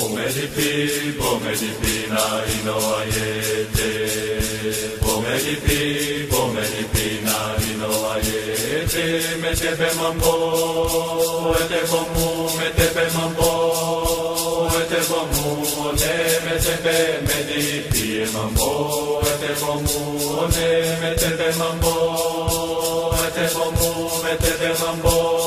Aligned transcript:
Pomeripi, 0.00 1.12
pomeripi 1.20 1.94
na 2.08 2.24
inoa 2.54 2.98
ye 3.14 3.66
te. 3.76 3.90
Pomeripi, 5.04 5.80
pomeripi 6.30 7.06
na 7.26 7.38
inoa 7.70 8.14
ye 8.24 8.86
te. 8.92 9.04
Me 9.42 9.52
te 9.54 9.70
pe 9.76 9.88
mambo, 10.00 10.34
e 11.52 11.64
te 11.68 11.80
bomu, 11.90 12.48
me 12.56 12.70
Mete 12.80 12.94
pe 12.94 13.04
mambo, 13.14 14.68
e 14.72 14.86
te 14.88 15.00
bomu, 15.08 15.92
ne 15.92 16.14
me 16.44 16.56
te 16.58 16.74
pe 16.82 17.20
me 17.26 17.44
di 17.44 17.80
pi 17.90 18.20
e 18.22 18.26
mambo, 18.32 19.20
e 19.20 19.38
te 19.40 19.52
bomu, 19.60 20.48
ne 20.48 20.98
me 21.00 21.14
te 21.14 21.30
pe 21.38 21.52
mambo, 21.58 23.12
e 23.12 23.30
te 23.34 23.44
bomu, 23.54 24.10
me 24.22 24.36
te 24.36 24.50
pe 24.60 24.72
mambo. 24.80 25.39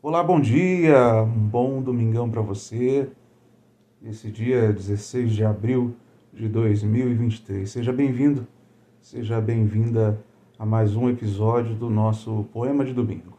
Olá, 0.00 0.22
bom 0.22 0.40
dia, 0.40 1.22
um 1.24 1.48
bom 1.48 1.82
domingão 1.82 2.30
para 2.30 2.40
você. 2.40 3.08
Esse 4.06 4.30
dia 4.30 4.72
16 4.72 5.32
de 5.32 5.44
abril 5.44 5.96
de 6.32 6.48
2023. 6.48 7.68
Seja 7.68 7.92
bem-vindo, 7.92 8.46
seja 9.08 9.40
bem-vinda 9.40 10.22
a 10.58 10.66
mais 10.66 10.94
um 10.94 11.08
episódio 11.08 11.74
do 11.74 11.88
nosso 11.88 12.44
Poema 12.52 12.84
de 12.84 12.92
Domingo. 12.92 13.38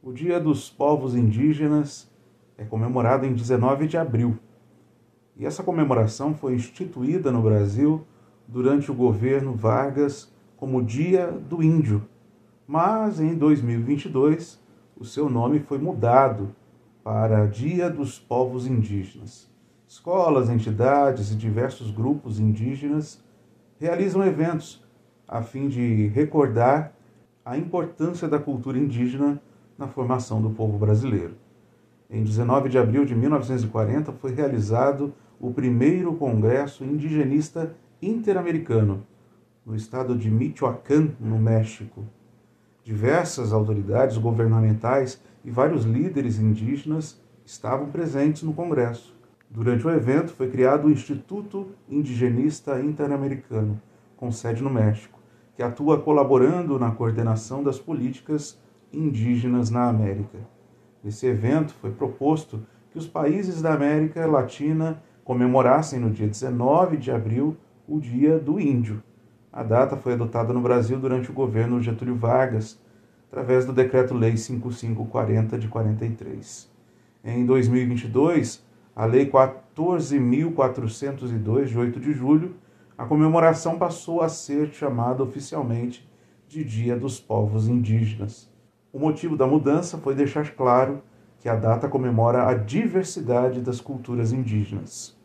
O 0.00 0.12
Dia 0.12 0.38
dos 0.38 0.70
Povos 0.70 1.16
Indígenas 1.16 2.08
é 2.56 2.64
comemorado 2.64 3.26
em 3.26 3.32
19 3.34 3.88
de 3.88 3.98
abril. 3.98 4.38
E 5.36 5.44
essa 5.44 5.64
comemoração 5.64 6.36
foi 6.36 6.54
instituída 6.54 7.32
no 7.32 7.42
Brasil 7.42 8.06
durante 8.46 8.92
o 8.92 8.94
governo 8.94 9.54
Vargas 9.54 10.32
como 10.56 10.84
Dia 10.84 11.32
do 11.32 11.64
Índio. 11.64 12.06
Mas 12.64 13.18
em 13.18 13.34
2022, 13.34 14.62
o 14.96 15.04
seu 15.04 15.28
nome 15.28 15.58
foi 15.58 15.78
mudado 15.78 16.54
para 17.02 17.44
Dia 17.44 17.90
dos 17.90 18.20
Povos 18.20 18.68
Indígenas. 18.68 19.50
Escolas, 19.88 20.48
entidades 20.48 21.32
e 21.32 21.34
diversos 21.34 21.90
grupos 21.90 22.38
indígenas 22.38 23.20
realizam 23.80 24.22
eventos 24.22 24.84
a 25.26 25.40
fim 25.42 25.66
de 25.66 26.08
recordar 26.08 26.92
a 27.42 27.56
importância 27.56 28.28
da 28.28 28.38
cultura 28.38 28.78
indígena 28.78 29.40
na 29.78 29.88
formação 29.88 30.42
do 30.42 30.50
povo 30.50 30.76
brasileiro. 30.76 31.34
Em 32.10 32.22
19 32.22 32.68
de 32.68 32.76
abril 32.76 33.06
de 33.06 33.14
1940 33.14 34.12
foi 34.12 34.34
realizado 34.34 35.14
o 35.40 35.50
primeiro 35.50 36.14
Congresso 36.14 36.84
Indigenista 36.84 37.74
Interamericano, 38.02 39.06
no 39.64 39.74
estado 39.74 40.14
de 40.14 40.30
Michoacán, 40.30 41.12
no 41.18 41.38
México. 41.38 42.04
Diversas 42.84 43.50
autoridades 43.50 44.18
governamentais 44.18 45.22
e 45.42 45.50
vários 45.50 45.84
líderes 45.84 46.38
indígenas 46.38 47.18
estavam 47.46 47.90
presentes 47.90 48.42
no 48.42 48.52
Congresso. 48.52 49.19
Durante 49.52 49.84
o 49.84 49.90
evento 49.90 50.32
foi 50.32 50.48
criado 50.48 50.86
o 50.86 50.90
Instituto 50.92 51.70
Indigenista 51.88 52.80
Interamericano, 52.80 53.82
com 54.16 54.30
sede 54.30 54.62
no 54.62 54.70
México, 54.70 55.18
que 55.56 55.62
atua 55.62 56.00
colaborando 56.00 56.78
na 56.78 56.92
coordenação 56.92 57.60
das 57.60 57.76
políticas 57.76 58.56
indígenas 58.92 59.68
na 59.68 59.88
América. 59.88 60.38
Nesse 61.02 61.26
evento 61.26 61.74
foi 61.80 61.90
proposto 61.90 62.64
que 62.92 62.98
os 62.98 63.08
países 63.08 63.60
da 63.60 63.74
América 63.74 64.24
Latina 64.24 65.02
comemorassem 65.24 65.98
no 65.98 66.10
dia 66.10 66.28
19 66.28 66.96
de 66.96 67.10
abril 67.10 67.56
o 67.88 67.98
Dia 67.98 68.38
do 68.38 68.60
Índio. 68.60 69.02
A 69.52 69.64
data 69.64 69.96
foi 69.96 70.12
adotada 70.12 70.52
no 70.52 70.60
Brasil 70.60 70.96
durante 71.00 71.28
o 71.28 71.34
governo 71.34 71.82
Getúlio 71.82 72.14
Vargas, 72.14 72.78
através 73.28 73.66
do 73.66 73.72
Decreto-Lei 73.72 74.36
5540 74.36 75.58
de 75.58 75.66
43. 75.66 76.70
Em 77.24 77.44
2022, 77.44 78.69
a 78.94 79.04
Lei 79.04 79.30
14.402, 79.30 81.66
de 81.66 81.78
8 81.78 82.00
de 82.00 82.12
julho, 82.12 82.56
a 82.98 83.06
comemoração 83.06 83.78
passou 83.78 84.20
a 84.20 84.28
ser 84.28 84.72
chamada 84.72 85.22
oficialmente 85.22 86.08
de 86.48 86.64
Dia 86.64 86.96
dos 86.96 87.20
Povos 87.20 87.68
Indígenas. 87.68 88.50
O 88.92 88.98
motivo 88.98 89.36
da 89.36 89.46
mudança 89.46 89.98
foi 89.98 90.14
deixar 90.14 90.54
claro 90.54 91.02
que 91.38 91.48
a 91.48 91.54
data 91.54 91.88
comemora 91.88 92.46
a 92.46 92.54
diversidade 92.54 93.60
das 93.60 93.80
culturas 93.80 94.32
indígenas. 94.32 95.16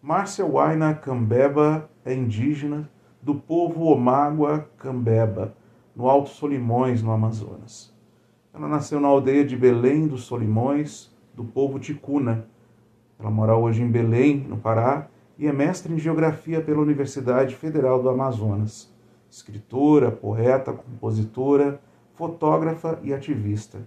Márcia 0.00 0.44
Waina 0.44 0.94
Cambeba 0.94 1.88
é 2.04 2.12
indígena 2.12 2.90
do 3.22 3.36
povo 3.36 3.84
Omágua 3.84 4.68
Cambeba, 4.76 5.54
no 5.94 6.08
Alto 6.08 6.30
Solimões, 6.30 7.02
no 7.02 7.12
Amazonas. 7.12 7.94
Ela 8.52 8.66
nasceu 8.66 8.98
na 8.98 9.06
aldeia 9.06 9.44
de 9.44 9.56
Belém 9.56 10.08
dos 10.08 10.24
Solimões, 10.24 11.14
do 11.32 11.44
povo 11.44 11.78
Ticuna. 11.78 12.46
Ela 13.22 13.30
mora 13.30 13.54
hoje 13.56 13.80
em 13.80 13.88
Belém, 13.88 14.38
no 14.48 14.56
Pará, 14.56 15.06
e 15.38 15.46
é 15.46 15.52
mestre 15.52 15.94
em 15.94 15.98
Geografia 15.98 16.60
pela 16.60 16.82
Universidade 16.82 17.54
Federal 17.54 18.02
do 18.02 18.08
Amazonas. 18.08 18.92
Escritora, 19.30 20.10
poeta, 20.10 20.72
compositora, 20.72 21.80
fotógrafa 22.16 22.98
e 23.00 23.14
ativista. 23.14 23.78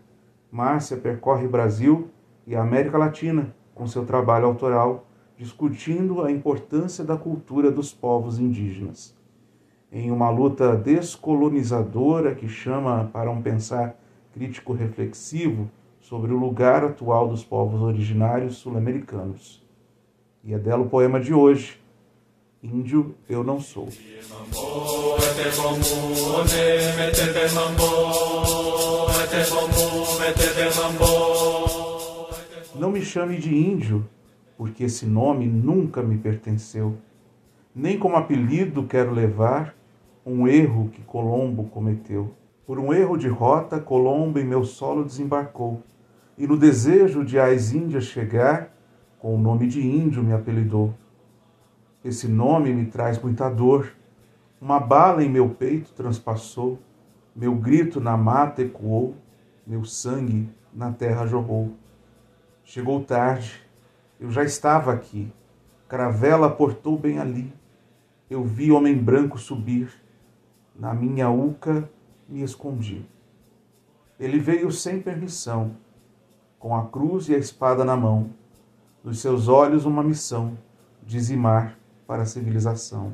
Márcia 0.50 0.96
percorre 0.96 1.50
Brasil 1.50 2.07
e 2.47 2.56
a 2.56 2.62
América 2.62 2.97
Latina 2.97 3.53
com 3.73 3.85
seu 3.85 4.06
trabalho 4.06 4.46
autoral, 4.46 5.06
discutindo 5.38 6.23
a 6.23 6.31
importância 6.31 7.03
da 7.03 7.17
cultura 7.17 7.69
dos 7.69 7.94
povos 7.94 8.40
indígenas. 8.40 9.13
Em 9.91 10.12
uma 10.12 10.29
luta 10.29 10.78
descolonizadora 10.78 12.34
que 12.34 12.47
chama 12.47 13.09
para 13.12 13.29
um 13.29 13.41
pensar 13.41 14.00
crítico 14.34 14.72
reflexivo 14.72 15.69
sobre 16.07 16.31
o 16.31 16.38
lugar 16.38 16.83
atual 16.83 17.27
dos 17.27 17.43
povos 17.43 17.81
originários 17.81 18.57
sul-americanos. 18.57 19.63
E 20.43 20.53
é 20.53 20.59
dela 20.59 20.83
o 20.83 20.89
poema 20.89 21.19
de 21.19 21.33
hoje, 21.33 21.81
Índio 22.61 23.16
Eu 23.27 23.43
Não 23.43 23.59
Sou. 23.59 23.89
Não 32.75 32.91
me 32.91 33.01
chame 33.01 33.37
de 33.37 33.55
índio, 33.55 34.07
porque 34.55 34.83
esse 34.83 35.07
nome 35.07 35.47
nunca 35.47 36.03
me 36.03 36.19
pertenceu. 36.19 36.97
Nem 37.75 37.97
como 37.97 38.16
apelido 38.16 38.83
quero 38.83 39.11
levar 39.11 39.75
um 40.23 40.47
erro 40.47 40.87
que 40.89 41.01
Colombo 41.01 41.63
cometeu. 41.63 42.31
Por 42.67 42.77
um 42.77 42.93
erro 42.93 43.17
de 43.17 43.27
rota, 43.27 43.79
Colombo 43.79 44.39
em 44.39 44.45
meu 44.45 44.63
solo 44.63 45.03
desembarcou, 45.03 45.81
e 46.38 46.46
no 46.46 46.57
desejo 46.57 47.23
de 47.23 47.40
às 47.40 47.72
Índias 47.72 48.06
chegar, 48.06 48.72
com 49.19 49.34
o 49.34 49.40
nome 49.40 49.68
de 49.68 49.81
índio 49.81 50.23
me 50.23 50.34
apelidou. 50.34 50.94
Esse 52.03 52.28
nome 52.28 52.73
me 52.73 52.85
traz 52.85 53.19
muita 53.19 53.50
dor. 53.50 53.91
Uma 54.62 54.79
bala 54.79 55.23
em 55.23 55.29
meu 55.29 55.50
peito 55.50 55.94
transpassou, 55.94 56.79
meu 57.35 57.56
grito 57.56 58.00
na 58.00 58.16
mata 58.16 58.62
ecoou, 58.62 59.16
meu 59.66 59.84
sangue 59.84 60.47
na 60.73 60.91
terra 60.91 61.26
jorrou. 61.26 61.72
Chegou 62.64 63.03
tarde, 63.03 63.61
eu 64.20 64.29
já 64.29 64.43
estava 64.43 64.93
aqui, 64.93 65.32
caravela 65.87 66.49
portou 66.49 66.97
bem 66.97 67.17
ali. 67.17 67.52
Eu 68.29 68.43
vi 68.43 68.72
homem 68.72 68.96
branco 68.96 69.37
subir, 69.37 69.90
na 70.76 70.93
minha 70.93 71.29
uca 71.29 71.90
me 72.28 72.43
escondi. 72.43 73.05
Ele 74.20 74.40
veio 74.40 74.72
sem 74.72 75.02
permissão, 75.02 75.76
com 76.66 76.76
a 76.76 76.84
cruz 76.88 77.29
e 77.29 77.35
a 77.35 77.38
espada 77.38 77.85
na 77.85 77.96
mão, 77.96 78.32
nos 79.03 79.20
seus 79.20 79.47
olhos 79.47 79.85
uma 79.85 80.02
missão, 80.02 80.58
dizimar 81.03 81.78
para 82.08 82.23
a 82.23 82.26
civilização. 82.26 83.14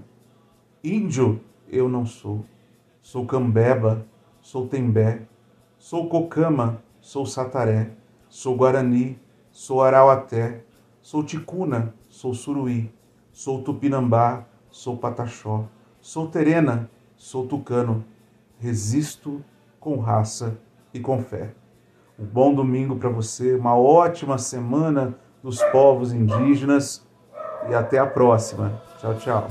Índio 0.81 1.42
eu 1.68 1.89
não 1.89 2.06
sou, 2.06 2.45
sou 3.01 3.25
cambeba, 3.25 4.07
sou 4.39 4.69
tembé, 4.69 5.24
sou 5.77 6.07
cocama, 6.07 6.81
sou 7.01 7.25
sataré, 7.25 7.92
sou 8.30 8.56
guarani, 8.56 9.19
sou 9.51 9.83
arauaté, 9.83 10.63
sou 11.01 11.21
ticuna, 11.21 11.94
sou 12.07 12.33
suruí, 12.33 12.89
sou 13.33 13.62
tupinambá, 13.62 14.45
sou 14.69 14.95
pataxó, 14.95 15.68
sou 16.00 16.30
terena, 16.30 16.89
sou 17.18 17.45
tucano, 17.45 18.06
resisto 18.57 19.44
com 19.77 20.00
raça 20.00 20.57
e 20.94 21.01
com 21.01 21.21
fé. 21.21 21.54
Um 22.21 22.25
bom 22.25 22.53
domingo 22.53 22.97
para 22.97 23.09
você, 23.09 23.56
uma 23.56 23.75
ótima 23.75 24.38
semana 24.38 25.15
dos 25.41 25.59
povos 25.71 26.13
indígenas 26.13 27.03
e 27.68 27.73
até 27.73 27.97
a 27.97 28.06
próxima. 28.06 28.79
Tchau, 29.00 29.15
tchau. 29.15 29.47